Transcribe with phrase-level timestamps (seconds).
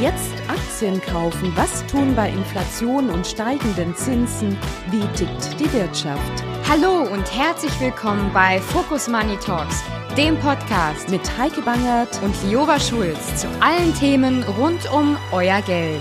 [0.00, 1.52] Jetzt Aktien kaufen.
[1.56, 4.56] Was tun bei Inflation und steigenden Zinsen?
[4.90, 6.42] Wie tickt die Wirtschaft?
[6.66, 9.82] Hallo und herzlich willkommen bei Focus Money Talks,
[10.16, 16.00] dem Podcast Mit Heike Bangert und Lioba Schulz zu allen Themen rund um euer Geld.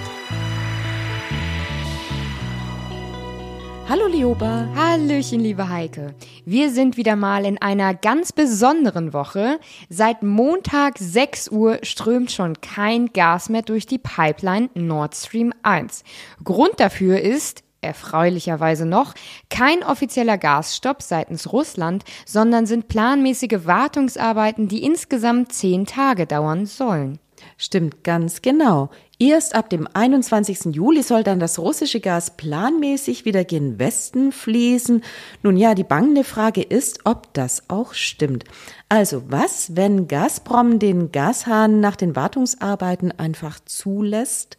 [3.89, 4.70] Hallo Lioba.
[4.75, 6.13] Hallöchen, liebe Heike.
[6.52, 9.59] Wir sind wieder mal in einer ganz besonderen Woche.
[9.88, 16.03] Seit Montag 6 Uhr strömt schon kein Gas mehr durch die Pipeline Nord Stream 1.
[16.44, 19.13] Grund dafür ist, erfreulicherweise noch,
[19.52, 27.20] kein offizieller Gasstopp seitens Russland, sondern sind planmäßige Wartungsarbeiten, die insgesamt zehn Tage dauern sollen.
[27.58, 28.89] Stimmt ganz genau.
[29.22, 30.73] Erst ab dem 21.
[30.73, 35.04] Juli soll dann das russische Gas planmäßig wieder gen Westen fließen.
[35.44, 38.45] Nun ja, die bangende Frage ist, ob das auch stimmt.
[38.88, 44.58] Also was, wenn Gazprom den Gashahn nach den Wartungsarbeiten einfach zulässt?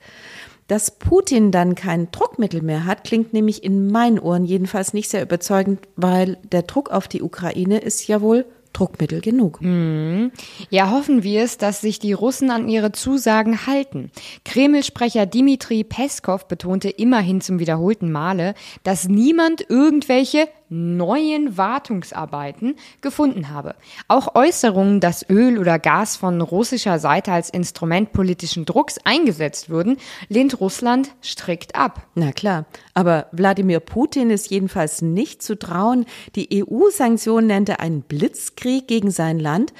[0.68, 5.22] Dass Putin dann kein Druckmittel mehr hat, klingt nämlich in meinen Ohren jedenfalls nicht sehr
[5.22, 9.60] überzeugend, weil der Druck auf die Ukraine ist ja wohl Druckmittel genug.
[9.60, 10.32] Mhm.
[10.70, 14.10] Ja, hoffen wir es, dass sich die Russen an ihre Zusagen halten.
[14.44, 23.74] Kreml-Sprecher Dmitri Peskov betonte immerhin zum wiederholten Male, dass niemand irgendwelche neuen Wartungsarbeiten gefunden habe.
[24.08, 29.98] Auch Äußerungen, dass Öl oder Gas von russischer Seite als Instrument politischen Drucks eingesetzt würden,
[30.28, 32.06] lehnt Russland strikt ab.
[32.14, 36.06] Na klar, aber Wladimir Putin ist jedenfalls nicht zu trauen.
[36.36, 39.72] Die EU-Sanktionen nennt er einen Blitzkrieg gegen sein Land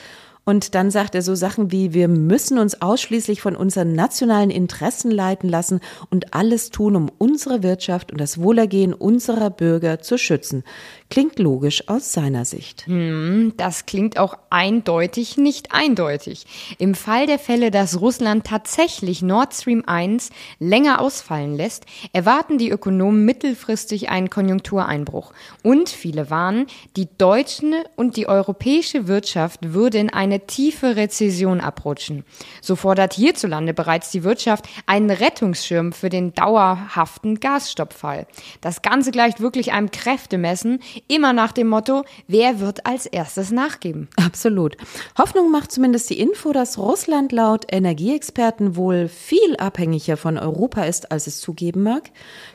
[0.50, 5.12] und dann sagt er so Sachen wie, wir müssen uns ausschließlich von unseren nationalen Interessen
[5.12, 5.78] leiten lassen
[6.10, 10.64] und alles tun, um unsere Wirtschaft und das Wohlergehen unserer Bürger zu schützen.
[11.10, 12.86] Klingt logisch aus seiner Sicht.
[12.86, 16.46] Hm, das klingt auch eindeutig nicht eindeutig.
[16.78, 22.70] Im Fall der Fälle, dass Russland tatsächlich Nord Stream 1 länger ausfallen lässt, erwarten die
[22.70, 25.32] Ökonomen mittelfristig einen Konjunktureinbruch.
[25.64, 26.66] Und viele warnen,
[26.96, 27.50] die deutsche
[27.96, 32.24] und die europäische Wirtschaft würde in eine tiefe Rezession abrutschen.
[32.62, 38.28] So fordert hierzulande bereits die Wirtschaft einen Rettungsschirm für den dauerhaften Gasstoppfall.
[38.60, 40.78] Das Ganze gleicht wirklich einem Kräftemessen,
[41.08, 44.08] Immer nach dem Motto, wer wird als erstes nachgeben?
[44.16, 44.76] Absolut.
[45.18, 51.12] Hoffnung macht zumindest die Info, dass Russland laut Energieexperten wohl viel abhängiger von Europa ist,
[51.12, 52.10] als es zugeben mag.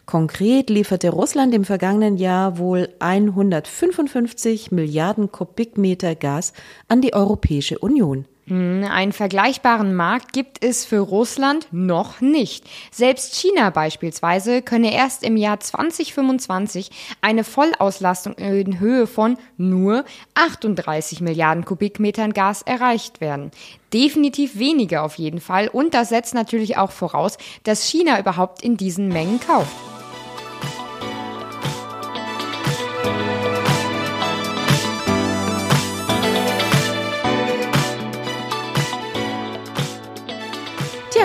[0.06, 6.54] Konkret lieferte Russland im vergangenen Jahr wohl 155 Milliarden Kubikmeter Gas
[6.88, 8.26] an die Europäische Union.
[8.48, 12.66] Hm, einen vergleichbaren Markt gibt es für Russland noch nicht.
[12.92, 16.92] Selbst China beispielsweise könne erst im Jahr 2025
[17.22, 20.06] eine Vollauslastung in Höhe von nur
[20.36, 23.50] 38 Milliarden Kubikmetern Gas erreicht werden.
[23.92, 28.78] Definitiv weniger auf jeden Fall und das setzt natürlich auch voraus, dass China überhaupt in
[28.78, 29.95] diesen Mengen kauft.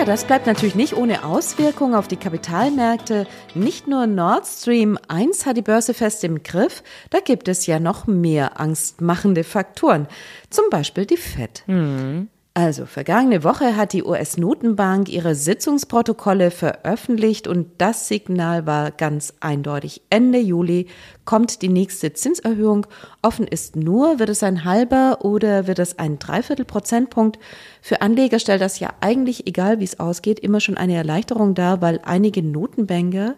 [0.01, 3.27] Tja, das bleibt natürlich nicht ohne Auswirkungen auf die Kapitalmärkte.
[3.53, 6.81] Nicht nur Nord Stream 1 hat die Börse fest im Griff,
[7.11, 10.07] da gibt es ja noch mehr angstmachende Faktoren.
[10.49, 11.63] Zum Beispiel die FED.
[11.67, 12.29] Mhm.
[12.53, 20.01] Also, vergangene Woche hat die US-Notenbank ihre Sitzungsprotokolle veröffentlicht und das Signal war ganz eindeutig.
[20.09, 20.87] Ende Juli
[21.23, 22.87] kommt die nächste Zinserhöhung.
[23.21, 27.39] Offen ist nur, wird es ein halber oder wird es ein Dreiviertel Prozentpunkt.
[27.81, 31.81] Für Anleger stellt das ja eigentlich, egal wie es ausgeht, immer schon eine Erleichterung dar,
[31.81, 33.35] weil einige Notenbanker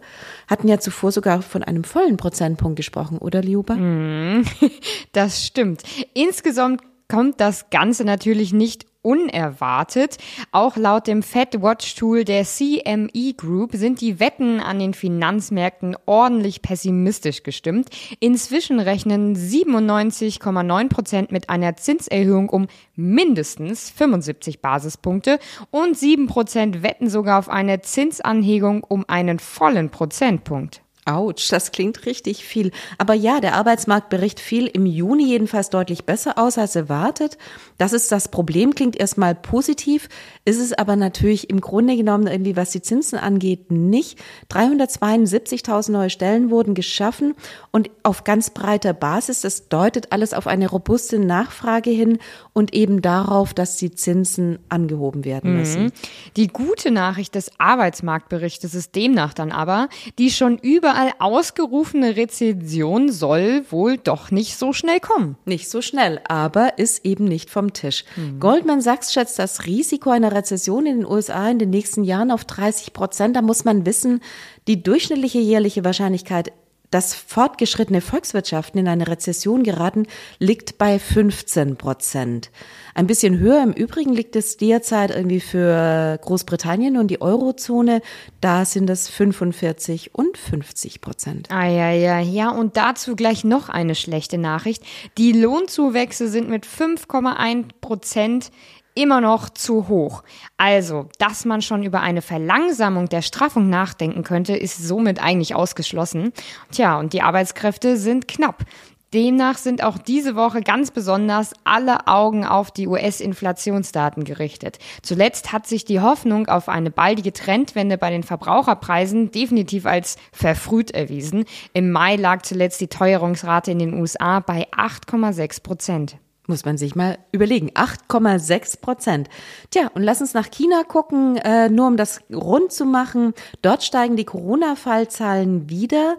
[0.48, 3.76] hatten ja zuvor sogar von einem vollen Prozentpunkt gesprochen, oder Liuba?
[3.76, 4.44] Mm,
[5.12, 5.84] das stimmt.
[6.16, 10.18] Insgesamt kommt das Ganze natürlich nicht unerwartet.
[10.52, 15.96] Auch laut dem Fed Watch Tool der CME Group sind die Wetten an den Finanzmärkten
[16.08, 17.90] ordentlich pessimistisch gestimmt.
[18.20, 25.40] Inzwischen rechnen 97,9 Prozent mit einer Zinserhöhung um mindestens 75 Basispunkte
[25.70, 30.83] und 7 Prozent wetten sogar auf eine Zinsanhegung um einen vollen Prozentpunkt.
[31.06, 32.72] Autsch, das klingt richtig viel.
[32.98, 37.38] Aber ja, der Arbeitsmarktbericht fiel im Juni jedenfalls deutlich besser aus als erwartet.
[37.78, 40.08] Das ist das Problem, klingt erstmal positiv,
[40.46, 44.18] ist es aber natürlich im Grunde genommen irgendwie, was die Zinsen angeht, nicht.
[44.52, 47.34] 372.000 neue Stellen wurden geschaffen
[47.72, 49.42] und auf ganz breiter Basis.
[49.42, 52.20] Das deutet alles auf eine robuste Nachfrage hin
[52.54, 55.86] und eben darauf, dass die Zinsen angehoben werden müssen.
[55.86, 55.92] Mhm.
[56.38, 63.12] Die gute Nachricht des Arbeitsmarktberichtes ist demnach dann aber, die schon über überall ausgerufene Rezession
[63.12, 65.38] soll wohl doch nicht so schnell kommen.
[65.46, 68.06] Nicht so schnell, aber ist eben nicht vom Tisch.
[68.16, 68.40] Mhm.
[68.40, 72.46] Goldman Sachs schätzt das Risiko einer Rezession in den USA in den nächsten Jahren auf
[72.46, 73.36] 30 Prozent.
[73.36, 74.22] Da muss man wissen,
[74.68, 76.52] die durchschnittliche jährliche Wahrscheinlichkeit
[76.94, 80.06] dass fortgeschrittene Volkswirtschaften in eine Rezession geraten,
[80.38, 82.52] liegt bei 15 Prozent.
[82.94, 88.02] Ein bisschen höher im Übrigen liegt es derzeit irgendwie für Großbritannien und die Eurozone.
[88.42, 91.50] Da sind es 45 und 50 Prozent.
[91.50, 92.52] Ah, ja, ja, ja.
[92.52, 94.84] Und dazu gleich noch eine schlechte Nachricht.
[95.18, 98.52] Die Lohnzuwächse sind mit 5,1 Prozent
[98.96, 100.24] immer noch zu hoch.
[100.58, 106.32] Also, dass man schon über eine Verlangsamung der Straffung nachdenken könnte, ist somit eigentlich ausgeschlossen.
[106.72, 108.66] Tja, und die Arbeitskräfte sind knapp.
[109.14, 114.80] Demnach sind auch diese Woche ganz besonders alle Augen auf die US-Inflationsdaten gerichtet.
[115.04, 120.92] Zuletzt hat sich die Hoffnung auf eine baldige Trendwende bei den Verbraucherpreisen definitiv als verfrüht
[120.92, 121.46] erwiesen.
[121.74, 126.18] Im Mai lag zuletzt die Teuerungsrate in den USA bei 8,6 Prozent.
[126.48, 127.72] Muss man sich mal überlegen.
[127.72, 129.30] 8,6 Prozent.
[129.72, 133.34] Tja, und lass uns nach China gucken, äh, nur um das rund zu machen.
[133.62, 136.18] Dort steigen die Corona-Fallzahlen wieder.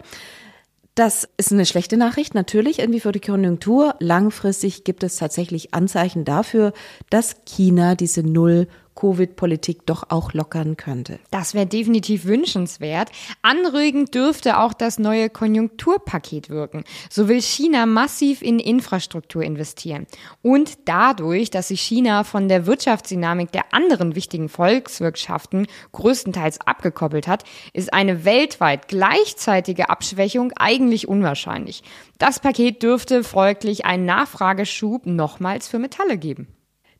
[0.95, 3.95] Das ist eine schlechte Nachricht, natürlich, irgendwie für die Konjunktur.
[3.99, 6.71] Langfristig gibt es tatsächlich Anzeichen dafür,
[7.09, 11.19] dass China diese Null Covid-Politik doch auch lockern könnte.
[11.31, 13.11] Das wäre definitiv wünschenswert.
[13.41, 16.83] Anregend dürfte auch das neue Konjunkturpaket wirken.
[17.09, 20.07] So will China massiv in Infrastruktur investieren.
[20.41, 27.43] Und dadurch, dass sich China von der Wirtschaftsdynamik der anderen wichtigen Volkswirtschaften größtenteils abgekoppelt hat,
[27.73, 31.83] ist eine weltweit gleichzeitige Abschwächung eigentlich unwahrscheinlich.
[32.17, 36.47] Das Paket dürfte folglich einen Nachfrageschub nochmals für Metalle geben.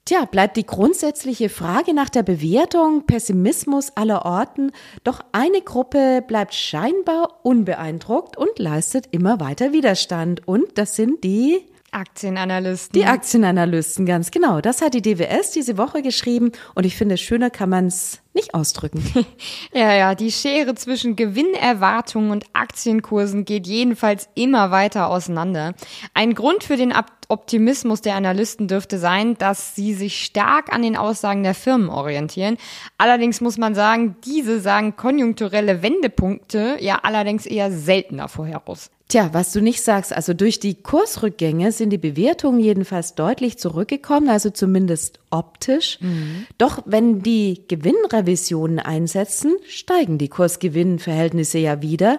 [0.07, 4.71] Tja, bleibt die grundsätzliche Frage nach der Bewertung, Pessimismus aller Orten,
[5.03, 10.47] doch eine Gruppe bleibt scheinbar unbeeindruckt und leistet immer weiter Widerstand.
[10.47, 12.99] Und das sind die Aktienanalysten.
[12.99, 14.59] Die Aktienanalysten, ganz genau.
[14.59, 18.53] Das hat die DWS diese Woche geschrieben und ich finde, schöner kann man es nicht
[18.53, 19.01] ausdrücken.
[19.73, 25.73] ja, ja, die Schere zwischen Gewinnerwartungen und Aktienkursen geht jedenfalls immer weiter auseinander.
[26.13, 26.93] Ein Grund für den
[27.29, 32.57] Optimismus der Analysten dürfte sein, dass sie sich stark an den Aussagen der Firmen orientieren.
[32.97, 38.91] Allerdings muss man sagen, diese sagen konjunkturelle Wendepunkte ja allerdings eher seltener voraus.
[39.07, 44.29] Tja, was du nicht sagst, also durch die Kursrückgänge sind die Bewertungen jedenfalls deutlich zurückgekommen,
[44.29, 45.99] also zumindest optisch.
[46.01, 46.47] Mhm.
[46.57, 52.17] Doch wenn die Gewinnrevisionen einsetzen, steigen die Kursgewinnverhältnisse ja wieder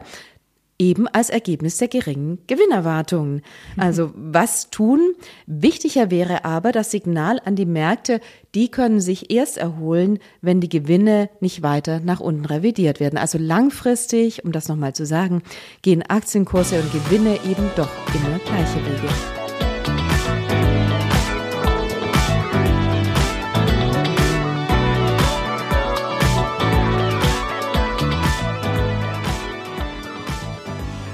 [0.79, 3.43] eben als Ergebnis der geringen Gewinnerwartungen.
[3.77, 5.15] Also was tun?
[5.47, 8.21] Wichtiger wäre aber das Signal an die Märkte,
[8.55, 13.19] die können sich erst erholen, wenn die Gewinne nicht weiter nach unten revidiert werden.
[13.19, 15.43] Also langfristig, um das nochmal zu sagen,
[15.83, 19.46] gehen Aktienkurse und Gewinne eben doch immer gleiche Wege.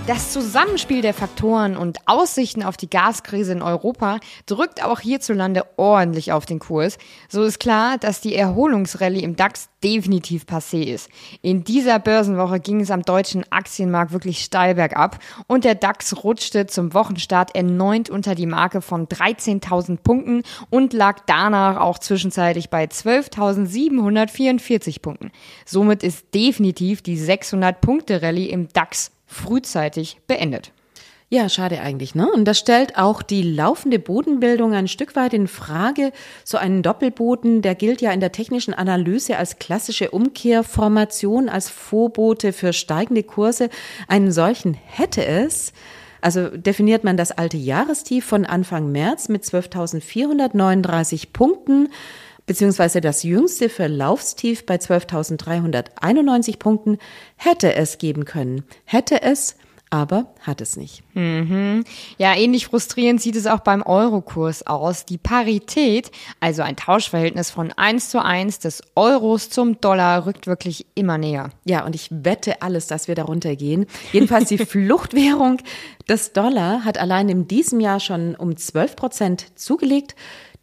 [0.09, 6.33] Das Zusammenspiel der Faktoren und Aussichten auf die Gaskrise in Europa drückt auch hierzulande ordentlich
[6.33, 6.99] auf den Kurs.
[7.29, 11.09] So ist klar, dass die Erholungsrallye im DAX definitiv passé ist.
[11.41, 16.67] In dieser Börsenwoche ging es am deutschen Aktienmarkt wirklich steil bergab und der DAX rutschte
[16.67, 22.87] zum Wochenstart erneut unter die Marke von 13.000 Punkten und lag danach auch zwischenzeitlich bei
[22.87, 25.31] 12.744 Punkten.
[25.65, 30.73] Somit ist definitiv die 600-Punkte-Rallye im DAX frühzeitig beendet.
[31.33, 32.31] Ja, schade eigentlich, ne?
[32.31, 36.13] Und das stellt auch die laufende Bodenbildung ein Stück weit in Frage.
[36.45, 42.53] So ein Doppelboden, der gilt ja in der technischen Analyse als klassische Umkehrformation, als Vorbote
[42.53, 43.71] für steigende Kurse.
[44.09, 45.73] Einen solchen hätte es.
[46.21, 51.89] Also definiert man das alte Jahrestief von Anfang März mit 12.439 Punkten
[52.47, 56.99] beziehungsweise das jüngste Verlaufstief bei 12.391 Punkten
[57.37, 58.65] hätte es geben können.
[58.85, 59.57] Hätte es,
[59.93, 61.03] aber hat es nicht.
[61.13, 61.85] Mhm.
[62.17, 65.05] Ja, ähnlich frustrierend sieht es auch beim Eurokurs aus.
[65.05, 70.87] Die Parität, also ein Tauschverhältnis von 1 zu 1 des Euros zum Dollar, rückt wirklich
[70.95, 71.51] immer näher.
[71.67, 73.85] Ja, und ich wette alles, dass wir darunter gehen.
[74.13, 75.59] Jedenfalls die Fluchtwährung
[76.09, 80.15] des Dollar hat allein in diesem Jahr schon um 12 Prozent zugelegt.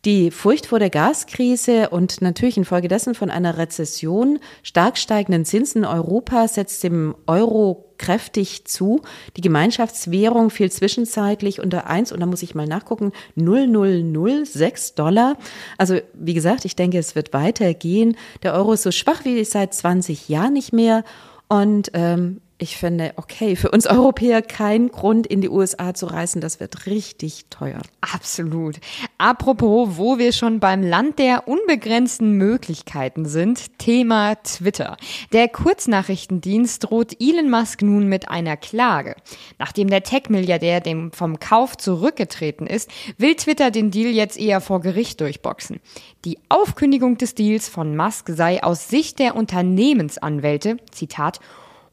[0.06, 5.86] Die Furcht vor der Gaskrise und natürlich infolgedessen von einer Rezession, stark steigenden Zinsen in
[5.86, 9.02] Europa setzt dem Euro kräftig zu.
[9.36, 15.38] Die Gemeinschaftswährung fiel zwischenzeitlich unter eins und da muss ich mal nachgucken, 0,006 Dollar.
[15.78, 18.16] Also wie gesagt, ich denke, es wird weitergehen.
[18.42, 21.04] Der Euro ist so schwach wie seit 20 Jahren nicht mehr
[21.50, 26.42] und ähm, ich finde, okay, für uns Europäer kein Grund, in die USA zu reisen.
[26.42, 27.80] Das wird richtig teuer.
[28.02, 28.80] Absolut.
[29.18, 34.98] Apropos, wo wir schon beim Land der unbegrenzten Möglichkeiten sind, Thema Twitter.
[35.32, 39.16] Der Kurznachrichtendienst droht Elon Musk nun mit einer Klage.
[39.58, 44.82] Nachdem der Tech-Milliardär dem vom Kauf zurückgetreten ist, will Twitter den Deal jetzt eher vor
[44.82, 45.80] Gericht durchboxen.
[46.26, 51.40] Die Aufkündigung des Deals von Musk sei aus Sicht der Unternehmensanwälte, Zitat,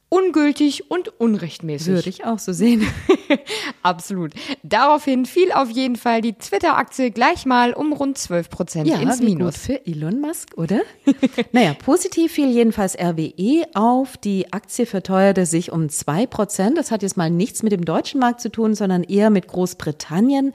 [0.09, 1.89] ungültig und unrechtmäßig.
[1.89, 2.87] Würde ich auch so sehen.
[3.83, 4.33] Absolut.
[4.63, 9.21] Daraufhin fiel auf jeden Fall die Twitter-Aktie gleich mal um rund 12 Prozent ja, ins
[9.21, 9.55] Minus.
[9.55, 10.81] Gut für Elon Musk, oder?
[11.53, 14.17] naja, positiv fiel jedenfalls RWE auf.
[14.17, 16.79] Die Aktie verteuerte sich um 2 Prozent.
[16.79, 20.53] Das hat jetzt mal nichts mit dem deutschen Markt zu tun, sondern eher mit Großbritannien.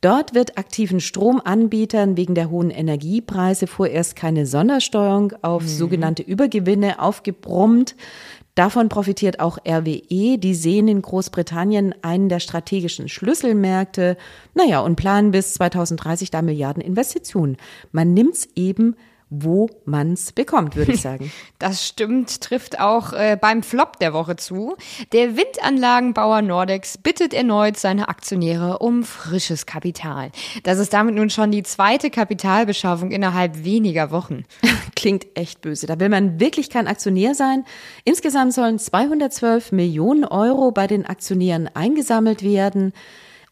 [0.00, 5.68] Dort wird aktiven Stromanbietern wegen der hohen Energiepreise vorerst keine Sondersteuerung auf mhm.
[5.68, 7.96] sogenannte Übergewinne aufgebrummt.
[8.54, 10.38] Davon profitiert auch RWE.
[10.38, 14.16] Die sehen in Großbritannien einen der strategischen Schlüsselmärkte.
[14.54, 17.56] Naja, und planen bis 2030 da Milliarden Investitionen.
[17.92, 18.96] Man nimmt's eben
[19.30, 21.32] wo man's bekommt, würde ich sagen.
[21.58, 24.76] Das stimmt, trifft auch äh, beim Flop der Woche zu.
[25.12, 30.32] Der Windanlagenbauer Nordex bittet erneut seine Aktionäre um frisches Kapital.
[30.64, 34.44] Das ist damit nun schon die zweite Kapitalbeschaffung innerhalb weniger Wochen.
[34.96, 35.86] Klingt echt böse.
[35.86, 37.64] Da will man wirklich kein Aktionär sein.
[38.04, 42.92] Insgesamt sollen 212 Millionen Euro bei den Aktionären eingesammelt werden.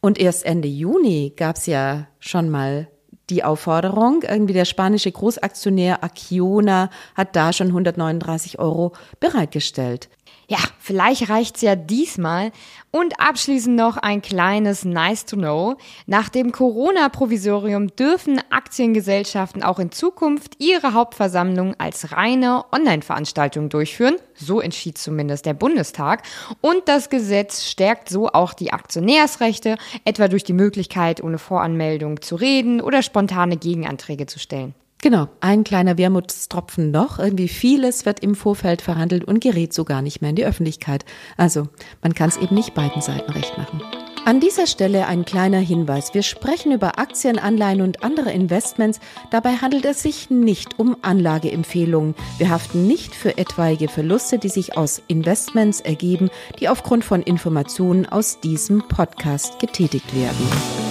[0.00, 2.88] Und erst Ende Juni gab's ja schon mal
[3.30, 4.22] die Aufforderung.
[4.22, 10.08] Irgendwie der spanische Großaktionär Acciona hat da schon 139 Euro bereitgestellt.
[10.50, 12.52] Ja, vielleicht reicht's ja diesmal.
[12.90, 15.76] Und abschließend noch ein kleines Nice to Know.
[16.06, 24.16] Nach dem Corona-Provisorium dürfen Aktiengesellschaften auch in Zukunft ihre Hauptversammlung als reine Online-Veranstaltung durchführen.
[24.36, 26.22] So entschied zumindest der Bundestag.
[26.62, 29.76] Und das Gesetz stärkt so auch die Aktionärsrechte,
[30.06, 34.74] etwa durch die Möglichkeit, ohne Voranmeldung zu reden oder spontane Gegenanträge zu stellen.
[35.00, 37.20] Genau, ein kleiner Wermutstropfen noch.
[37.20, 41.04] Irgendwie vieles wird im Vorfeld verhandelt und gerät so gar nicht mehr in die Öffentlichkeit.
[41.36, 41.68] Also,
[42.02, 43.80] man kann es eben nicht beiden Seiten recht machen.
[44.24, 46.12] An dieser Stelle ein kleiner Hinweis.
[46.12, 48.98] Wir sprechen über Aktien, Anleihen und andere Investments.
[49.30, 52.14] Dabei handelt es sich nicht um Anlageempfehlungen.
[52.36, 56.28] Wir haften nicht für etwaige Verluste, die sich aus Investments ergeben,
[56.58, 60.87] die aufgrund von Informationen aus diesem Podcast getätigt werden.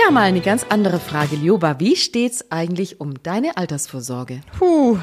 [0.00, 1.78] Tja, mal eine ganz andere Frage, Lioba.
[1.78, 4.40] Wie steht's eigentlich um deine Altersvorsorge?
[4.58, 4.98] Puh,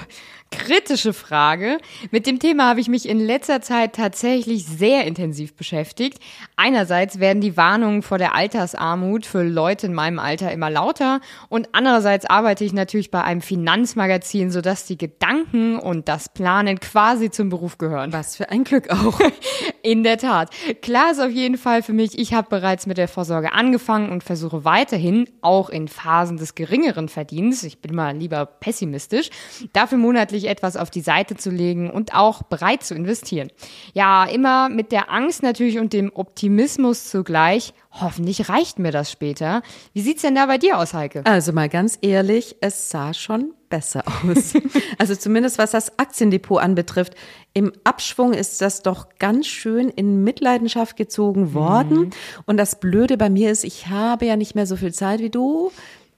[0.50, 1.77] kritische Frage.
[2.10, 6.20] Mit dem Thema habe ich mich in letzter Zeit tatsächlich sehr intensiv beschäftigt.
[6.56, 11.70] Einerseits werden die Warnungen vor der Altersarmut für Leute in meinem Alter immer lauter und
[11.74, 17.50] andererseits arbeite ich natürlich bei einem Finanzmagazin, sodass die Gedanken und das Planen quasi zum
[17.50, 18.13] Beruf gehören.
[18.13, 19.20] Was für ein Glück auch.
[19.81, 20.50] In der Tat.
[20.81, 24.24] Klar ist auf jeden Fall für mich, ich habe bereits mit der Vorsorge angefangen und
[24.24, 29.29] versuche weiterhin, auch in Phasen des geringeren Verdienens, ich bin mal lieber pessimistisch,
[29.74, 33.51] dafür monatlich monatlich etwas auf die Seite zu legen und auch bereit zu investieren.
[33.93, 37.74] Ja, immer mit der Angst natürlich und dem Optimismus zugleich.
[38.00, 39.62] Hoffentlich reicht mir das später.
[39.94, 41.25] Wie sieht's denn da bei dir aus, Heike?
[41.25, 44.54] Also mal ganz ehrlich, es sah schon besser aus.
[44.98, 47.16] also zumindest was das Aktiendepot anbetrifft.
[47.54, 52.00] Im Abschwung ist das doch ganz schön in Mitleidenschaft gezogen worden.
[52.00, 52.10] Mhm.
[52.46, 55.30] Und das Blöde bei mir ist, ich habe ja nicht mehr so viel Zeit wie
[55.30, 55.72] du.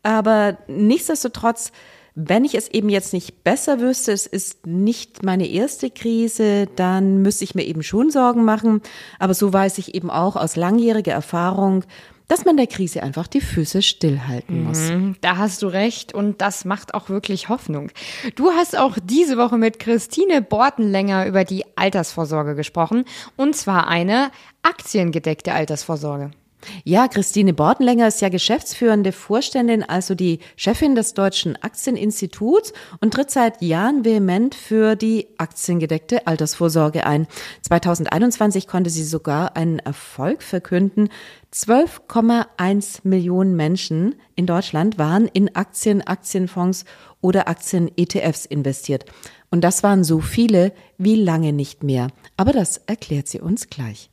[0.04, 1.72] Aber nichtsdestotrotz
[2.16, 7.22] wenn ich es eben jetzt nicht besser wüsste, es ist nicht meine erste Krise, dann
[7.22, 8.82] müsste ich mir eben schon Sorgen machen.
[9.20, 11.86] Aber so weiß ich eben auch aus langjähriger Erfahrung,
[12.30, 14.92] dass man der Krise einfach die Füße stillhalten muss.
[14.92, 17.92] Mhm, da hast du recht und das macht auch wirklich Hoffnung.
[18.36, 23.04] Du hast auch diese Woche mit Christine Bortenlänger über die Altersvorsorge gesprochen
[23.36, 26.30] und zwar eine aktiengedeckte Altersvorsorge.
[26.84, 33.32] Ja, Christine Bordenlänger ist ja geschäftsführende Vorständin, also die Chefin des Deutschen Aktieninstituts und tritt
[33.32, 37.28] seit Jahren vehement für die aktiengedeckte Altersvorsorge ein.
[37.62, 41.10] 2021 konnte sie sogar einen Erfolg verkünden.
[41.54, 46.86] 12,1 Millionen Menschen in Deutschland waren in Aktien, Aktienfonds
[47.22, 49.06] oder Aktien-ETFs investiert.
[49.50, 52.08] Und das waren so viele wie lange nicht mehr.
[52.38, 54.12] Aber das erklärt sie uns gleich.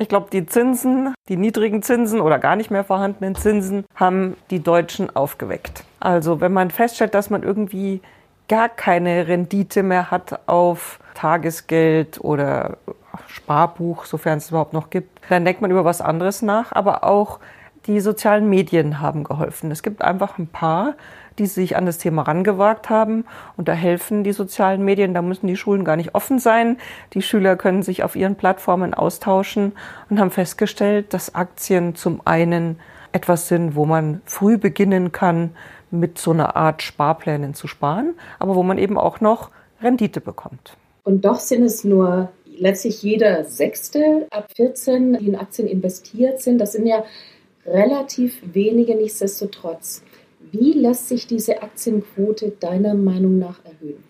[0.00, 4.60] Ich glaube, die Zinsen, die niedrigen Zinsen oder gar nicht mehr vorhandenen Zinsen haben die
[4.62, 5.84] Deutschen aufgeweckt.
[6.00, 8.00] Also wenn man feststellt, dass man irgendwie
[8.48, 12.78] gar keine Rendite mehr hat auf Tagesgeld oder
[13.26, 16.72] Sparbuch, sofern es überhaupt noch gibt, dann denkt man über was anderes nach.
[16.72, 17.38] Aber auch
[17.86, 19.70] Die sozialen Medien haben geholfen.
[19.70, 20.94] Es gibt einfach ein paar,
[21.38, 23.24] die sich an das Thema rangewagt haben.
[23.56, 25.14] Und da helfen die sozialen Medien.
[25.14, 26.78] Da müssen die Schulen gar nicht offen sein.
[27.14, 29.72] Die Schüler können sich auf ihren Plattformen austauschen
[30.08, 32.78] und haben festgestellt, dass Aktien zum einen
[33.12, 35.50] etwas sind, wo man früh beginnen kann,
[35.90, 39.50] mit so einer Art Sparplänen zu sparen, aber wo man eben auch noch
[39.82, 40.76] Rendite bekommt.
[41.02, 46.58] Und doch sind es nur letztlich jeder Sechste ab 14, die in Aktien investiert sind.
[46.58, 47.04] Das sind ja
[47.66, 50.02] relativ wenige nichtsdestotrotz.
[50.50, 54.02] Wie lässt sich diese Aktienquote deiner Meinung nach erhöhen?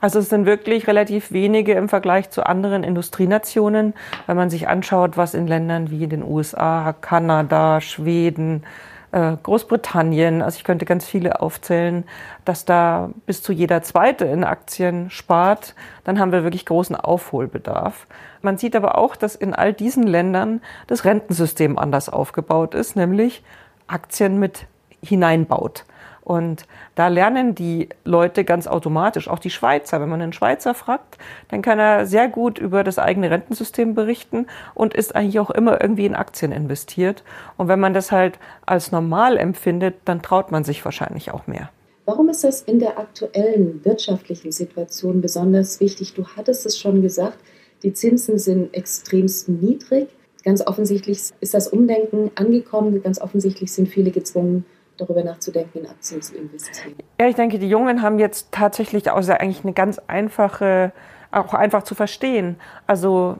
[0.00, 3.94] Also es sind wirklich relativ wenige im Vergleich zu anderen Industrienationen.
[4.26, 8.64] Wenn man sich anschaut, was in Ländern wie den USA, Kanada, Schweden,
[9.12, 12.04] äh, Großbritannien, also ich könnte ganz viele aufzählen,
[12.44, 18.06] dass da bis zu jeder zweite in Aktien spart, dann haben wir wirklich großen Aufholbedarf.
[18.42, 23.42] Man sieht aber auch, dass in all diesen Ländern das Rentensystem anders aufgebaut ist, nämlich
[23.86, 24.66] Aktien mit
[25.04, 25.84] hineinbaut.
[26.24, 30.00] Und da lernen die Leute ganz automatisch, auch die Schweizer.
[30.00, 31.18] Wenn man einen Schweizer fragt,
[31.48, 35.82] dann kann er sehr gut über das eigene Rentensystem berichten und ist eigentlich auch immer
[35.82, 37.24] irgendwie in Aktien investiert.
[37.58, 41.68] Und wenn man das halt als normal empfindet, dann traut man sich wahrscheinlich auch mehr.
[42.06, 46.14] Warum ist das in der aktuellen wirtschaftlichen Situation besonders wichtig?
[46.14, 47.38] Du hattest es schon gesagt,
[47.82, 50.08] die Zinsen sind extremst niedrig.
[50.42, 53.02] Ganz offensichtlich ist das Umdenken angekommen.
[53.02, 54.64] Ganz offensichtlich sind viele gezwungen,
[54.96, 56.94] darüber nachzudenken, in Aktien zu investieren.
[57.20, 60.92] Ja, ich denke, die Jungen haben jetzt tatsächlich auch eigentlich eine ganz einfache,
[61.30, 62.56] auch einfach zu verstehen.
[62.86, 63.36] Also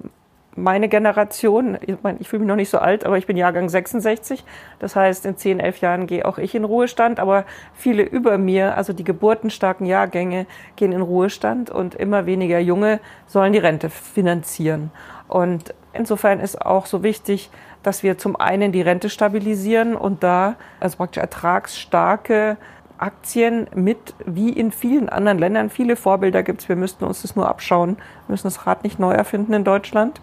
[0.57, 3.69] meine Generation, ich, meine, ich fühle mich noch nicht so alt, aber ich bin Jahrgang
[3.69, 4.45] 66.
[4.79, 7.21] Das heißt, in 10, 11 Jahren gehe auch ich in Ruhestand.
[7.21, 7.45] Aber
[7.75, 10.47] viele über mir, also die geburtenstarken Jahrgänge,
[10.77, 14.91] gehen in Ruhestand und immer weniger Junge sollen die Rente finanzieren.
[15.29, 17.51] Und insofern ist auch so wichtig,
[17.85, 22.57] dass wir zum einen die Rente stabilisieren und da also praktisch ertragsstarke
[22.99, 27.37] Aktien mit, wie in vielen anderen Ländern, viele Vorbilder gibt es, wir müssten uns das
[27.37, 30.21] nur abschauen, wir müssen das Rad nicht neu erfinden in Deutschland.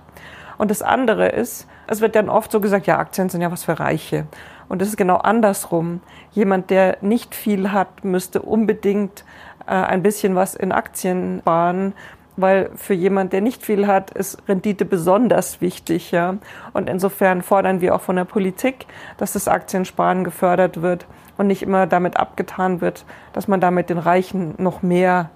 [0.57, 3.63] Und das andere ist, es wird dann oft so gesagt, ja, Aktien sind ja was
[3.63, 4.25] für Reiche.
[4.69, 6.01] Und das ist genau andersrum.
[6.31, 9.25] Jemand, der nicht viel hat, müsste unbedingt
[9.67, 11.93] äh, ein bisschen was in Aktien sparen,
[12.37, 16.37] weil für jemand, der nicht viel hat, ist Rendite besonders wichtig, ja.
[16.73, 18.85] Und insofern fordern wir auch von der Politik,
[19.17, 21.05] dass das Aktiensparen gefördert wird
[21.37, 25.29] und nicht immer damit abgetan wird, dass man damit den Reichen noch mehr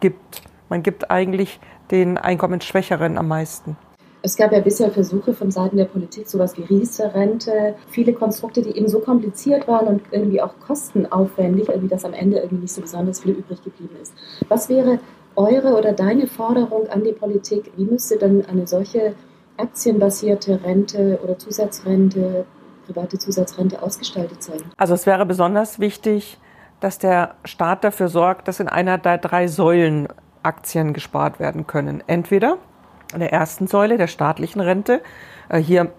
[0.00, 0.42] gibt.
[0.68, 3.76] Man gibt eigentlich den Einkommensschwächeren am meisten.
[4.20, 8.76] Es gab ja bisher Versuche von Seiten der Politik, sowas wie Riester-Rente, viele Konstrukte, die
[8.76, 12.80] eben so kompliziert waren und irgendwie auch kostenaufwendig, irgendwie dass am Ende irgendwie nicht so
[12.80, 14.12] besonders viel übrig geblieben ist.
[14.48, 14.98] Was wäre
[15.38, 17.72] eure oder deine Forderung an die Politik?
[17.76, 19.14] Wie müsste denn eine solche
[19.56, 22.44] aktienbasierte Rente oder Zusatzrente,
[22.86, 24.60] private Zusatzrente ausgestaltet sein?
[24.76, 26.38] Also es wäre besonders wichtig,
[26.80, 30.08] dass der Staat dafür sorgt, dass in einer der drei Säulen
[30.42, 32.02] Aktien gespart werden können.
[32.06, 32.58] Entweder
[33.12, 35.00] in der ersten Säule der staatlichen Rente.
[35.48, 35.92] Äh, hier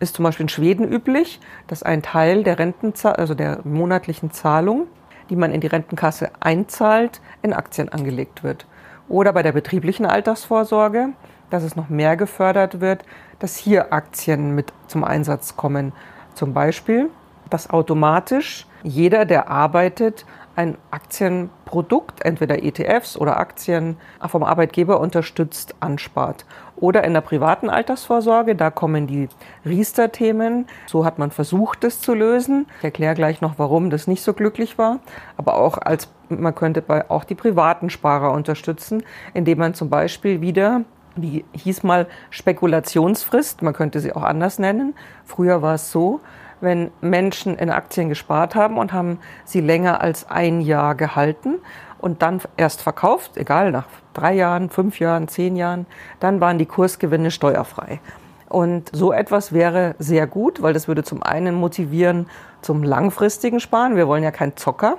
[0.00, 4.86] ist zum Beispiel in Schweden üblich, dass ein Teil der Rentenzahl, also der monatlichen Zahlung,
[5.30, 8.66] die man in die Rentenkasse einzahlt, in Aktien angelegt wird.
[9.12, 11.10] Oder bei der betrieblichen Altersvorsorge,
[11.50, 13.04] dass es noch mehr gefördert wird,
[13.40, 15.92] dass hier Aktien mit zum Einsatz kommen.
[16.32, 17.10] Zum Beispiel,
[17.50, 20.24] dass automatisch jeder, der arbeitet,
[20.56, 26.44] ein Aktienprodukt, entweder ETFs oder Aktien vom Arbeitgeber unterstützt, anspart.
[26.76, 29.28] Oder in der privaten Altersvorsorge, da kommen die
[29.64, 30.66] Riester-Themen.
[30.86, 32.66] So hat man versucht, das zu lösen.
[32.78, 35.00] Ich erkläre gleich noch, warum das nicht so glücklich war.
[35.36, 40.82] Aber auch als, man könnte auch die privaten Sparer unterstützen, indem man zum Beispiel wieder
[41.16, 44.94] die hieß mal Spekulationsfrist, man könnte sie auch anders nennen.
[45.24, 46.20] Früher war es so,
[46.62, 51.56] wenn Menschen in Aktien gespart haben und haben sie länger als ein Jahr gehalten
[51.98, 55.86] und dann erst verkauft, egal nach drei Jahren, fünf Jahren, zehn Jahren,
[56.20, 58.00] dann waren die Kursgewinne steuerfrei.
[58.48, 62.26] Und so etwas wäre sehr gut, weil das würde zum einen motivieren
[62.60, 63.96] zum langfristigen Sparen.
[63.96, 64.98] Wir wollen ja kein Zocker.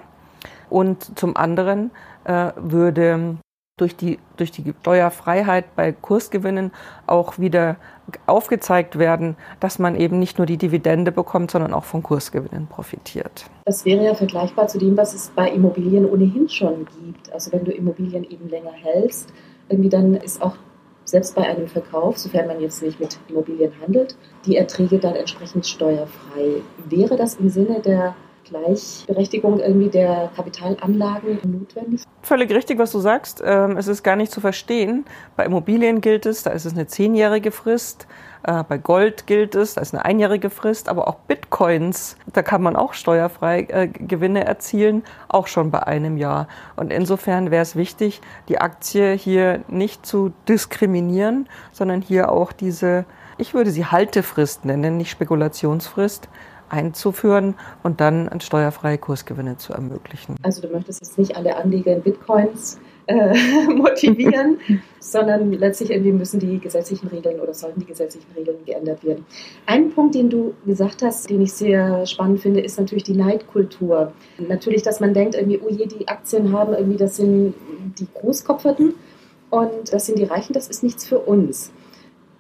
[0.69, 1.91] Und zum anderen
[2.23, 3.37] äh, würde
[3.77, 6.71] durch die, durch die Steuerfreiheit bei Kursgewinnen
[7.07, 7.77] auch wieder
[8.27, 13.45] aufgezeigt werden, dass man eben nicht nur die Dividende bekommt, sondern auch von Kursgewinnen profitiert.
[13.65, 17.33] Das wäre ja vergleichbar zu dem, was es bei Immobilien ohnehin schon gibt.
[17.33, 19.33] Also wenn du Immobilien eben länger hältst,
[19.69, 20.55] irgendwie dann ist auch
[21.05, 25.65] selbst bei einem Verkauf, sofern man jetzt nicht mit Immobilien handelt, die Erträge dann entsprechend
[25.65, 26.61] steuerfrei.
[26.89, 32.03] Wäre das im Sinne der Gleichberechtigung irgendwie der Kapitalanlagen notwendig?
[32.21, 33.41] Völlig richtig, was du sagst.
[33.45, 35.05] Ähm, es ist gar nicht zu verstehen.
[35.35, 38.07] Bei Immobilien gilt es, da ist es eine zehnjährige Frist.
[38.43, 42.61] Äh, bei Gold gilt es, da ist eine einjährige Frist, aber auch Bitcoins, da kann
[42.61, 46.47] man auch steuerfrei äh, Gewinne erzielen, auch schon bei einem Jahr.
[46.75, 53.05] Und insofern wäre es wichtig, die Aktie hier nicht zu diskriminieren, sondern hier auch diese,
[53.37, 56.27] ich würde sie Haltefrist nennen, nicht Spekulationsfrist,
[56.73, 60.35] einzuführen und dann steuerfreie Kursgewinne zu ermöglichen.
[60.41, 63.33] Also du möchtest jetzt nicht alle Anleger in Bitcoins äh,
[63.75, 64.57] motivieren,
[64.99, 69.25] sondern letztlich irgendwie müssen die gesetzlichen Regeln oder sollten die gesetzlichen Regeln geändert werden.
[69.67, 74.11] Ein Punkt, den du gesagt hast, den ich sehr spannend finde, ist natürlich die Neidkultur.
[74.39, 77.53] Natürlich, dass man denkt, irgendwie, oh je, die Aktien haben irgendwie, das sind
[77.99, 78.95] die Großkopferten
[79.51, 81.71] und das sind die Reichen, das ist nichts für uns.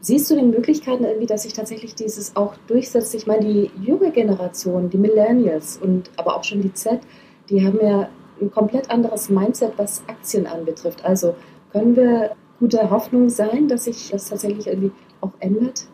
[0.05, 3.15] Siehst du die Möglichkeiten irgendwie, dass sich tatsächlich dieses auch durchsetzt?
[3.15, 6.99] Ich meine, die junge Generation, die Millennials und aber auch schon die Z,
[7.49, 8.09] die haben ja
[8.41, 11.05] ein komplett anderes Mindset, was Aktien anbetrifft.
[11.05, 11.35] Also
[11.71, 15.87] können wir guter Hoffnung sein, dass sich das tatsächlich irgendwie auch ändert?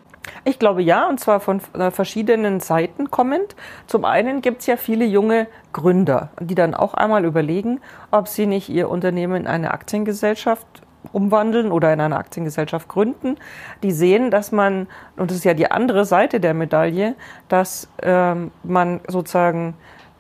[0.44, 3.56] Ich glaube ja, und zwar von äh, verschiedenen Seiten kommend.
[3.86, 8.48] Zum einen gibt es ja viele junge Gründer, die dann auch einmal überlegen, ob sie
[8.48, 10.82] nicht ihr Unternehmen in eine Aktiengesellschaft
[11.12, 13.38] umwandeln oder in eine Aktiengesellschaft gründen,
[13.84, 17.16] die sehen, dass man, und das ist ja die andere Seite der Medaille,
[17.48, 19.76] dass ähm, man sozusagen,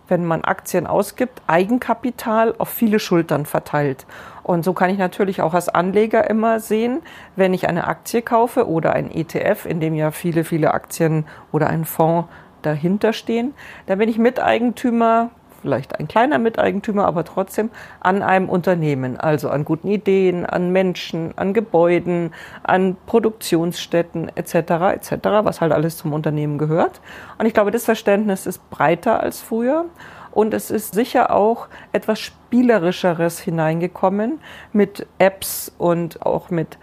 [0.07, 4.05] wenn man Aktien ausgibt, Eigenkapital auf viele Schultern verteilt.
[4.43, 7.01] Und so kann ich natürlich auch als Anleger immer sehen,
[7.35, 11.67] wenn ich eine Aktie kaufe oder ein ETF, in dem ja viele, viele Aktien oder
[11.67, 12.27] ein Fonds
[12.63, 13.53] dahinter stehen,
[13.85, 15.29] dann bin ich Miteigentümer
[15.61, 17.69] vielleicht ein kleiner Miteigentümer, aber trotzdem
[17.99, 24.53] an einem Unternehmen, also an guten Ideen, an Menschen, an Gebäuden, an Produktionsstätten etc.
[24.95, 25.11] etc.,
[25.43, 27.01] was halt alles zum Unternehmen gehört.
[27.37, 29.85] Und ich glaube, das Verständnis ist breiter als früher.
[30.31, 34.39] Und es ist sicher auch etwas Spielerischeres hineingekommen
[34.73, 36.77] mit Apps und auch mit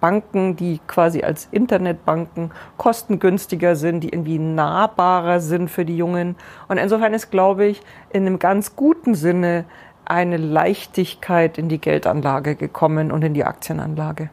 [0.00, 6.36] Banken, die quasi als Internetbanken kostengünstiger sind, die irgendwie nahbarer sind für die Jungen.
[6.68, 7.80] Und insofern ist, glaube ich,
[8.10, 9.64] in einem ganz guten Sinne
[10.04, 14.30] eine Leichtigkeit in die Geldanlage gekommen und in die Aktienanlage.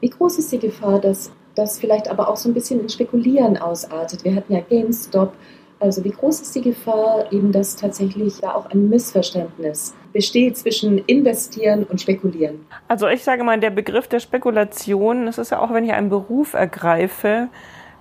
[0.00, 3.56] Wie groß ist die Gefahr, dass das vielleicht aber auch so ein bisschen in Spekulieren
[3.56, 4.24] ausartet?
[4.24, 5.32] Wir hatten ja GameStop.
[5.80, 10.98] Also wie groß ist die Gefahr, eben dass tatsächlich da auch ein Missverständnis besteht zwischen
[11.04, 12.64] investieren und spekulieren?
[12.88, 16.08] Also ich sage mal, der Begriff der Spekulation, das ist ja auch, wenn ich einen
[16.08, 17.48] Beruf ergreife,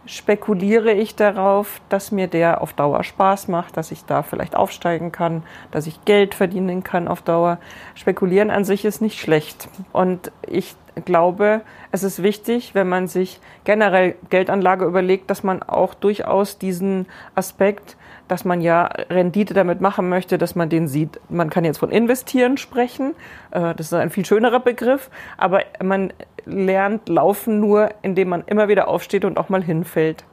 [0.06, 5.12] spekuliere ich darauf, dass mir der auf Dauer Spaß macht, dass ich da vielleicht aufsteigen
[5.12, 7.58] kann, dass ich Geld verdienen kann auf Dauer.
[7.96, 9.68] Spekulieren an sich ist nicht schlecht.
[9.92, 15.94] Und ich glaube, es ist wichtig, wenn man sich generell Geldanlage überlegt, dass man auch
[15.94, 21.20] durchaus diesen Aspekt dass man ja Rendite damit machen möchte, dass man den sieht.
[21.30, 23.16] Man kann jetzt von investieren sprechen,
[23.52, 26.14] äh, das ist ein viel schönerer Begriff, aber man
[26.46, 30.24] lernt laufen nur, indem man immer wieder aufsteht und auch mal hinfällt.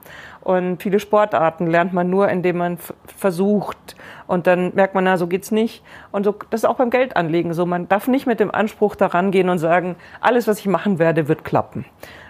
[0.41, 2.79] Und viele Sportarten lernt man nur, indem man
[3.19, 3.97] versucht.
[4.31, 5.83] Und dann merkt man, na, so geht's nicht.
[6.13, 7.67] Und so, das ist auch beim Geldanlegen so.
[7.67, 11.27] Man darf nicht mit dem Anspruch daran gehen und sagen, alles, was ich machen werde,
[11.27, 11.85] wird klappen.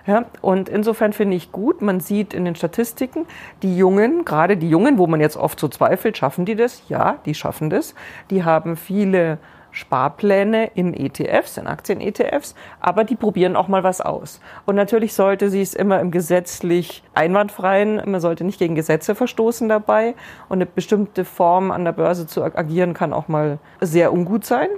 [0.07, 3.27] Ja, und insofern finde ich gut, man sieht in den Statistiken,
[3.63, 6.89] die Jungen, gerade die Jungen, wo man jetzt oft so zweifelt, schaffen die das?
[6.89, 7.95] Ja, die schaffen das.
[8.31, 9.37] Die haben viele
[9.71, 14.41] Sparpläne in ETFs, in Aktien-ETFs, aber die probieren auch mal was aus.
[14.67, 19.69] Und natürlich sollte sie es immer im gesetzlich einwandfreien, man sollte nicht gegen Gesetze verstoßen
[19.69, 20.15] dabei.
[20.49, 24.69] Und eine bestimmte Form an der Börse zu agieren kann auch mal sehr ungut sein.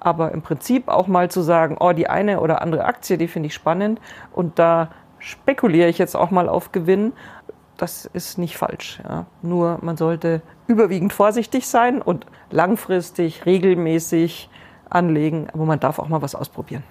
[0.00, 3.46] Aber im Prinzip auch mal zu sagen, oh, die eine oder andere Aktie, die finde
[3.46, 4.00] ich spannend
[4.32, 7.14] und da spekuliere ich jetzt auch mal auf Gewinn
[7.76, 9.00] das ist nicht falsch.
[9.02, 9.26] Ja.
[9.42, 14.48] Nur man sollte überwiegend vorsichtig sein und langfristig, regelmäßig
[14.88, 16.84] anlegen, aber man darf auch mal was ausprobieren.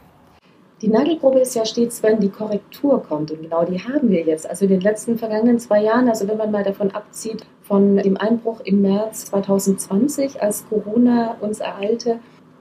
[0.82, 3.32] Die Nagelprobe ist ja stets, wenn die Korrektur kommt.
[3.32, 4.50] Und genau die haben wir jetzt.
[4.50, 8.18] Also in den letzten vergangenen zwei Jahren, also wenn man mal davon abzieht, von dem
[8.18, 12.20] Einbruch im März 2020, als Corona uns ereilte,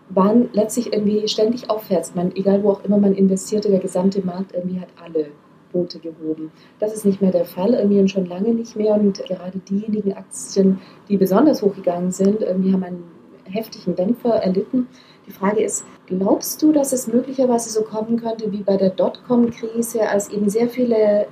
[0.08, 2.14] waren letztlich irgendwie ständig aufwärts.
[2.14, 5.26] Man, egal wo auch immer man investierte, der gesamte Markt irgendwie hat alle
[5.72, 6.52] Quote gehoben.
[6.78, 8.94] Das ist nicht mehr der Fall, irgendwie und schon lange nicht mehr.
[8.94, 13.04] Und gerade diejenigen Aktien, die besonders hochgegangen sind, irgendwie haben einen
[13.44, 14.86] heftigen Dämpfer erlitten.
[15.26, 20.08] Die Frage ist, glaubst du, dass es möglicherweise so kommen könnte wie bei der Dotcom-Krise,
[20.08, 21.26] als eben sehr viele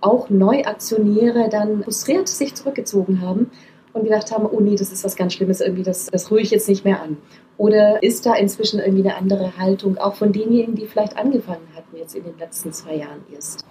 [0.00, 3.50] auch Neuaktionäre dann frustriert sich zurückgezogen haben
[3.92, 6.50] und gedacht haben, oh nee, das ist was ganz Schlimmes, irgendwie, das, das rühre ich
[6.50, 7.18] jetzt nicht mehr an.
[7.58, 11.96] Oder ist da inzwischen irgendwie eine andere Haltung, auch von denjenigen, die vielleicht angefangen hatten
[11.96, 13.64] jetzt in den letzten zwei Jahren erst?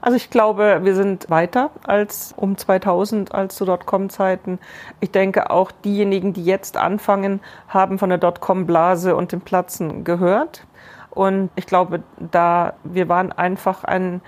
[0.00, 4.58] Also ich glaube, wir sind weiter als um 2000, als zu Dotcom-Zeiten.
[5.00, 10.66] Ich denke, auch diejenigen, die jetzt anfangen, haben von der Dotcom-Blase und dem Platzen gehört.
[11.10, 14.20] Und ich glaube, da wir waren einfach ein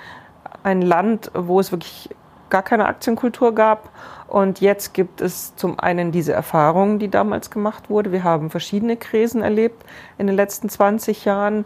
[0.62, 2.10] ein Land, wo es wirklich
[2.50, 3.90] gar keine Aktienkultur gab.
[4.26, 8.12] Und jetzt gibt es zum einen diese Erfahrungen, die damals gemacht wurde.
[8.12, 9.84] Wir haben verschiedene Krisen erlebt
[10.18, 11.64] in den letzten 20 Jahren.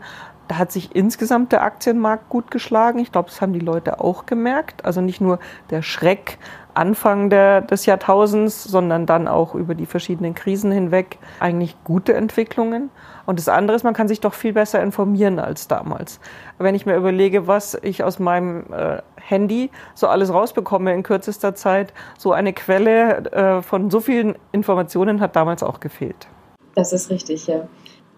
[0.48, 2.98] Da hat sich insgesamt der Aktienmarkt gut geschlagen.
[2.98, 4.84] Ich glaube, das haben die Leute auch gemerkt.
[4.84, 5.38] Also nicht nur
[5.70, 6.38] der Schreck
[6.74, 12.90] Anfang der, des Jahrtausends, sondern dann auch über die verschiedenen Krisen hinweg eigentlich gute Entwicklungen.
[13.26, 16.20] Und das andere ist, man kann sich doch viel besser informieren als damals.
[16.58, 21.54] Wenn ich mir überlege, was ich aus meinem äh, Handy so alles rausbekomme in kürzester
[21.54, 26.26] Zeit, so eine Quelle äh, von so vielen Informationen hat damals auch gefehlt.
[26.74, 27.68] Das ist richtig, ja.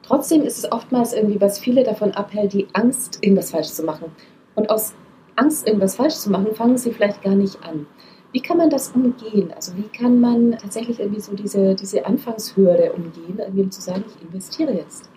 [0.03, 4.13] Trotzdem ist es oftmals irgendwie, was viele davon abhält, die Angst, irgendwas falsch zu machen.
[4.55, 4.95] Und aus
[5.37, 7.87] Angst, irgendwas falsch zu machen, fangen sie vielleicht gar nicht an.
[8.35, 9.53] Wie kann man das umgehen?
[9.55, 14.27] Also wie kann man tatsächlich irgendwie so diese, diese Anfangshürde umgehen, irgendwie zu sagen, ich
[14.27, 15.09] investiere jetzt?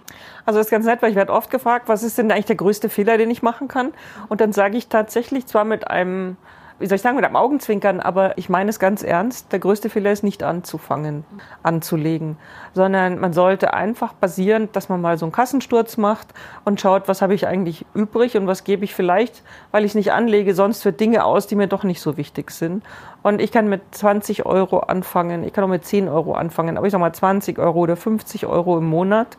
[0.45, 2.57] Also das ist ganz nett, weil ich werde oft gefragt, was ist denn eigentlich der
[2.57, 3.93] größte Fehler, den ich machen kann?
[4.29, 6.37] Und dann sage ich tatsächlich zwar mit einem
[6.79, 9.51] wie soll ich sagen, mit einem Augenzwinkern, aber ich meine es ganz ernst.
[9.51, 11.25] Der größte Fehler ist nicht anzufangen,
[11.63, 12.37] anzulegen,
[12.73, 16.27] sondern man sollte einfach basierend, dass man mal so einen Kassensturz macht
[16.65, 19.95] und schaut, was habe ich eigentlich übrig und was gebe ich vielleicht, weil ich es
[19.95, 22.83] nicht anlege, sonst für Dinge aus, die mir doch nicht so wichtig sind.
[23.23, 26.85] Und ich kann mit 20 Euro anfangen, ich kann auch mit 10 Euro anfangen, aber
[26.85, 29.37] ich sage mal 20 Euro oder 50 Euro im Monat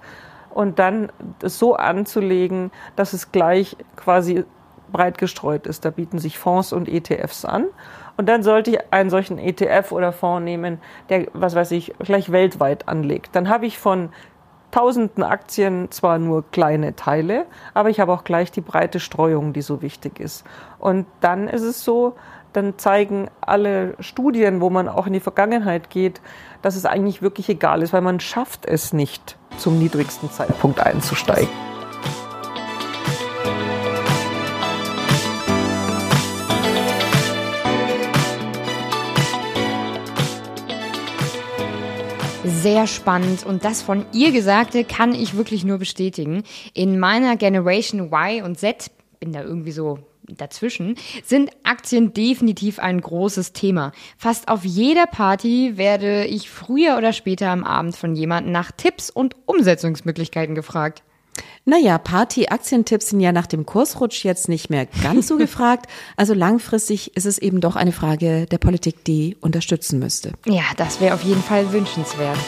[0.51, 4.45] und dann so anzulegen, dass es gleich quasi
[4.93, 5.85] breit gestreut ist.
[5.85, 7.67] Da bieten sich Fonds und ETFs an.
[8.17, 12.33] Und dann sollte ich einen solchen ETF oder Fonds nehmen, der, was weiß ich, gleich
[12.33, 13.37] weltweit anlegt.
[13.37, 14.11] Dann habe ich von
[14.71, 19.63] tausenden Aktien zwar nur kleine Teile, aber ich habe auch gleich die breite Streuung, die
[19.63, 20.45] so wichtig ist.
[20.79, 22.17] Und dann ist es so,
[22.53, 26.21] dann zeigen alle Studien, wo man auch in die Vergangenheit geht,
[26.63, 31.68] dass es eigentlich wirklich egal ist, weil man schafft es nicht, zum niedrigsten Zeitpunkt einzusteigen.
[42.61, 46.43] Sehr spannend und das von ihr Gesagte kann ich wirklich nur bestätigen.
[46.75, 48.91] In meiner Generation Y und Z,
[49.21, 53.93] bin da irgendwie so dazwischen, sind Aktien definitiv ein großes Thema.
[54.17, 59.09] Fast auf jeder Party werde ich früher oder später am Abend von jemandem nach Tipps
[59.09, 61.05] und Umsetzungsmöglichkeiten gefragt.
[61.69, 65.85] Naja, Party-Aktientipps sind ja nach dem Kursrutsch jetzt nicht mehr ganz so gefragt.
[66.17, 70.33] Also langfristig ist es eben doch eine Frage der Politik, die unterstützen müsste.
[70.47, 72.39] Ja, das wäre auf jeden Fall wünschenswert.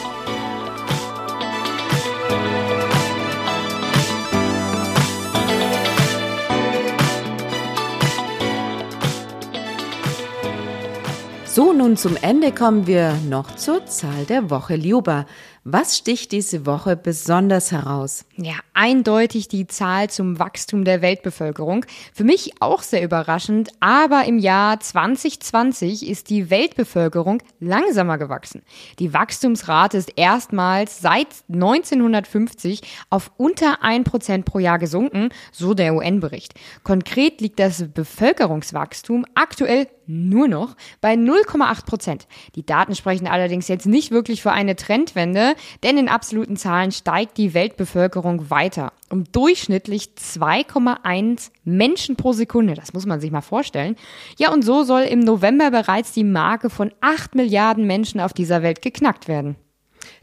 [11.45, 14.77] So, nun zum Ende kommen wir noch zur Zahl der Woche.
[14.77, 15.25] Liuba,
[15.63, 18.25] was sticht diese Woche besonders heraus?
[18.35, 21.85] Ja, eindeutig die Zahl zum Wachstum der Weltbevölkerung.
[22.13, 28.63] Für mich auch sehr überraschend, aber im Jahr 2020 ist die Weltbevölkerung langsamer gewachsen.
[28.97, 35.93] Die Wachstumsrate ist erstmals seit 1950 auf unter ein Prozent pro Jahr gesunken, so der
[35.93, 36.55] UN-Bericht.
[36.83, 42.27] Konkret liegt das Bevölkerungswachstum aktuell nur noch bei 0,8 Prozent.
[42.55, 45.50] Die Daten sprechen allerdings jetzt nicht wirklich für eine Trendwende,
[45.83, 52.73] denn in absoluten Zahlen steigt die Weltbevölkerung weiter um durchschnittlich 2,1 Menschen pro Sekunde.
[52.75, 53.95] Das muss man sich mal vorstellen.
[54.37, 58.63] Ja, und so soll im November bereits die Marke von 8 Milliarden Menschen auf dieser
[58.63, 59.57] Welt geknackt werden.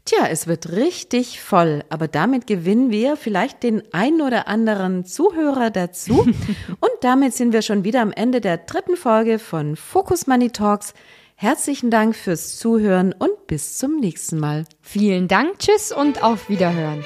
[0.04, 5.70] Tja, es wird richtig voll, aber damit gewinnen wir vielleicht den ein oder anderen Zuhörer
[5.70, 6.20] dazu.
[6.80, 10.94] und damit sind wir schon wieder am Ende der dritten Folge von Focus Money Talks.
[11.40, 14.64] Herzlichen Dank fürs Zuhören und bis zum nächsten Mal.
[14.80, 17.04] Vielen Dank, tschüss und auf Wiederhören.